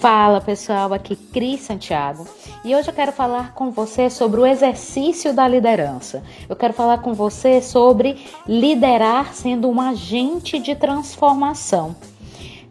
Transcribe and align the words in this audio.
Fala 0.00 0.40
pessoal, 0.40 0.92
aqui 0.94 1.14
Cris 1.14 1.60
Santiago 1.60 2.26
e 2.64 2.74
hoje 2.74 2.88
eu 2.88 2.94
quero 2.94 3.12
falar 3.12 3.52
com 3.52 3.70
você 3.70 4.08
sobre 4.08 4.40
o 4.40 4.46
exercício 4.46 5.34
da 5.34 5.46
liderança. 5.46 6.22
Eu 6.48 6.56
quero 6.56 6.72
falar 6.72 6.98
com 6.98 7.12
você 7.12 7.60
sobre 7.60 8.24
liderar 8.46 9.34
sendo 9.34 9.68
um 9.68 9.80
agente 9.80 10.58
de 10.58 10.74
transformação. 10.74 11.94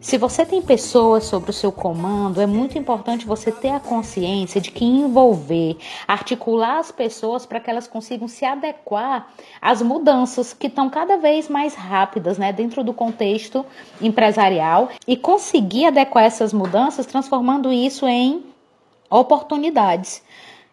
Se 0.02 0.18
você 0.18 0.44
tem 0.44 0.60
pessoas 0.60 1.22
sobre 1.22 1.50
o 1.50 1.52
seu 1.52 1.70
comando, 1.70 2.40
é 2.40 2.46
muito 2.46 2.76
importante 2.76 3.24
você 3.24 3.52
ter 3.52 3.68
a 3.68 3.78
consciência 3.78 4.60
de 4.60 4.72
que 4.72 4.84
envolver, 4.84 5.76
articular 6.08 6.80
as 6.80 6.90
pessoas 6.90 7.46
para 7.46 7.60
que 7.60 7.70
elas 7.70 7.86
consigam 7.86 8.26
se 8.26 8.44
adequar 8.44 9.28
às 9.60 9.80
mudanças 9.80 10.52
que 10.52 10.66
estão 10.66 10.90
cada 10.90 11.18
vez 11.18 11.48
mais 11.48 11.76
rápidas, 11.76 12.36
né, 12.36 12.52
dentro 12.52 12.82
do 12.82 12.92
contexto 12.92 13.64
empresarial 14.00 14.88
e 15.06 15.16
conseguir 15.16 15.86
adequar 15.86 16.24
essas 16.24 16.52
mudanças, 16.52 17.06
transformando 17.06 17.72
isso 17.72 18.04
em 18.04 18.44
oportunidades. 19.08 20.20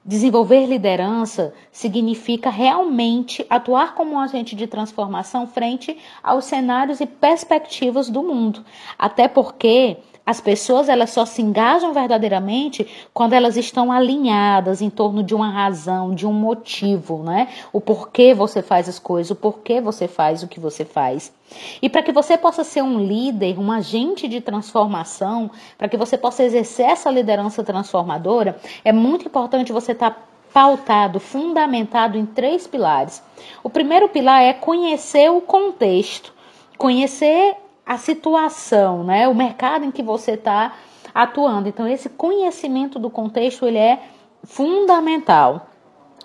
Desenvolver 0.10 0.66
liderança 0.66 1.54
significa 1.72 2.50
realmente 2.50 3.46
atuar 3.48 3.94
como 3.94 4.14
um 4.14 4.20
agente 4.20 4.56
de 4.56 4.66
transformação 4.66 5.46
frente 5.46 5.96
aos 6.24 6.46
cenários 6.46 7.00
e 7.00 7.06
perspectivas 7.06 8.10
do 8.10 8.24
mundo. 8.24 8.66
Até 8.98 9.28
porque 9.28 9.98
as 10.30 10.40
pessoas 10.40 10.88
elas 10.90 11.10
só 11.10 11.26
se 11.26 11.42
engajam 11.42 11.92
verdadeiramente 11.92 12.88
quando 13.12 13.34
elas 13.34 13.58
estão 13.58 13.92
alinhadas 13.92 14.80
em 14.80 14.88
torno 14.88 15.24
de 15.24 15.34
uma 15.34 15.50
razão, 15.50 16.14
de 16.14 16.28
um 16.28 16.32
motivo, 16.32 17.24
né? 17.24 17.48
O 17.74 17.82
porquê 17.82 18.32
você 18.32 18.62
faz 18.62 18.88
as 18.88 19.00
coisas, 19.00 19.32
o 19.32 19.36
porquê 19.36 19.82
você 19.82 20.08
faz 20.08 20.44
o 20.44 20.48
que 20.48 20.60
você 20.60 20.86
faz. 20.86 21.34
E 21.82 21.90
para 21.90 22.04
que 22.04 22.12
você 22.12 22.38
possa 22.38 22.64
ser 22.64 22.84
um 22.84 23.04
líder, 23.04 23.58
um 23.58 23.72
agente 23.72 24.28
de 24.28 24.40
transformação, 24.40 25.50
para 25.76 25.90
que 25.90 25.98
você 25.98 26.16
possa 26.16 26.44
exercer 26.44 26.86
essa 26.86 27.10
liderança 27.10 27.64
transformadora, 27.64 28.60
é 28.86 28.92
muito 28.92 29.26
importante 29.26 29.74
você 29.74 29.94
estar 29.94 30.12
tá 30.12 30.22
pautado, 30.54 31.20
fundamentado 31.20 32.20
em 32.20 32.26
três 32.28 32.68
pilares. 32.68 33.24
O 33.64 33.70
primeiro 33.70 34.08
pilar 34.08 34.44
é 34.44 34.54
conhecer 34.54 35.32
o 35.32 35.42
contexto, 35.42 36.32
conhecer 36.78 37.56
a 37.90 37.98
situação, 37.98 39.04
né? 39.04 39.28
O 39.28 39.34
mercado 39.34 39.84
em 39.84 39.90
que 39.90 40.04
você 40.04 40.34
está 40.34 40.76
atuando. 41.12 41.68
Então, 41.68 41.88
esse 41.88 42.08
conhecimento 42.08 43.00
do 43.00 43.10
contexto 43.10 43.66
ele 43.66 43.80
é 43.80 44.00
fundamental. 44.44 45.69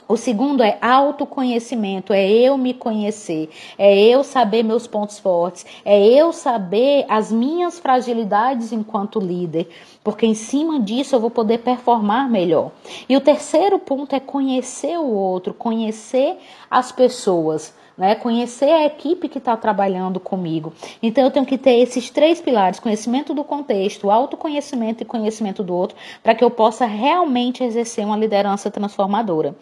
O 0.06 0.18
segundo 0.18 0.62
é 0.62 0.76
autoconhecimento, 0.82 2.12
é 2.12 2.30
eu 2.30 2.58
me 2.58 2.74
conhecer, 2.74 3.48
é 3.78 3.98
eu 3.98 4.22
saber 4.22 4.62
meus 4.62 4.86
pontos 4.86 5.18
fortes, 5.18 5.64
é 5.82 5.98
eu 6.04 6.30
saber 6.30 7.06
as 7.08 7.32
minhas 7.32 7.78
fragilidades 7.78 8.70
enquanto 8.70 9.18
líder, 9.18 9.66
porque 10.02 10.26
em 10.26 10.34
cima 10.34 10.78
disso 10.78 11.14
eu 11.14 11.20
vou 11.20 11.30
poder 11.30 11.60
performar 11.60 12.28
melhor. 12.28 12.70
E 13.08 13.16
o 13.16 13.20
terceiro 13.20 13.78
ponto 13.78 14.14
é 14.14 14.20
conhecer 14.20 14.98
o 14.98 15.10
outro, 15.10 15.54
conhecer 15.54 16.36
as 16.70 16.92
pessoas 16.92 17.72
né? 17.96 18.14
Conhecer 18.16 18.70
a 18.70 18.84
equipe 18.84 19.28
que 19.28 19.38
está 19.38 19.56
trabalhando 19.56 20.18
comigo. 20.18 20.72
Então 21.02 21.24
eu 21.24 21.30
tenho 21.30 21.46
que 21.46 21.56
ter 21.56 21.78
esses 21.78 22.10
três 22.10 22.40
pilares: 22.40 22.80
conhecimento 22.80 23.32
do 23.32 23.44
contexto, 23.44 24.10
autoconhecimento 24.10 25.02
e 25.02 25.06
conhecimento 25.06 25.62
do 25.62 25.74
outro, 25.74 25.96
para 26.22 26.34
que 26.34 26.42
eu 26.42 26.50
possa 26.50 26.86
realmente 26.86 27.62
exercer 27.62 28.04
uma 28.04 28.16
liderança 28.16 28.70
transformadora. 28.70 29.54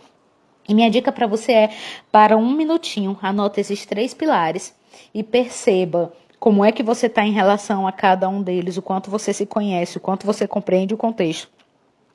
E 0.68 0.74
minha 0.74 0.90
dica 0.90 1.10
para 1.10 1.26
você 1.26 1.52
é: 1.52 1.70
para 2.10 2.36
um 2.36 2.52
minutinho, 2.52 3.18
anota 3.22 3.60
esses 3.60 3.84
três 3.84 4.14
pilares 4.14 4.74
e 5.14 5.22
perceba 5.22 6.12
como 6.38 6.64
é 6.64 6.72
que 6.72 6.82
você 6.82 7.06
está 7.06 7.24
em 7.24 7.32
relação 7.32 7.86
a 7.86 7.92
cada 7.92 8.28
um 8.28 8.42
deles, 8.42 8.76
o 8.76 8.82
quanto 8.82 9.10
você 9.10 9.32
se 9.32 9.46
conhece, 9.46 9.96
o 9.96 10.00
quanto 10.00 10.26
você 10.26 10.46
compreende 10.46 10.92
o 10.92 10.96
contexto 10.96 11.48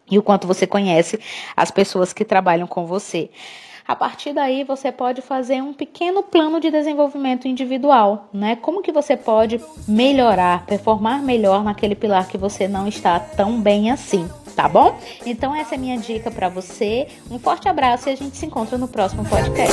e 0.09 0.17
o 0.17 0.23
quanto 0.23 0.47
você 0.47 0.67
conhece 0.67 1.19
as 1.55 1.71
pessoas 1.71 2.11
que 2.13 2.25
trabalham 2.25 2.67
com 2.67 2.85
você. 2.85 3.29
A 3.87 3.95
partir 3.95 4.33
daí 4.33 4.65
você 4.65 4.91
pode 4.91 5.21
fazer 5.21 5.61
um 5.61 5.73
pequeno 5.73 6.21
plano 6.21 6.59
de 6.59 6.69
desenvolvimento 6.69 7.47
individual, 7.47 8.27
né? 8.33 8.57
Como 8.57 8.81
que 8.81 8.91
você 8.91 9.15
pode 9.15 9.61
melhorar, 9.87 10.65
performar 10.65 11.23
melhor 11.23 11.63
naquele 11.63 11.95
pilar 11.95 12.27
que 12.27 12.37
você 12.37 12.67
não 12.67 12.85
está 12.85 13.17
tão 13.17 13.61
bem 13.61 13.89
assim, 13.89 14.29
tá 14.57 14.67
bom? 14.67 14.99
Então 15.23 15.55
essa 15.55 15.75
é 15.75 15.77
minha 15.77 15.97
dica 15.97 16.31
para 16.31 16.49
você. 16.49 17.07
Um 17.29 17.37
forte 17.37 17.69
abraço 17.69 18.09
e 18.09 18.11
a 18.11 18.15
gente 18.15 18.35
se 18.35 18.45
encontra 18.47 18.75
no 18.77 18.87
próximo 18.87 19.23
podcast. 19.23 19.71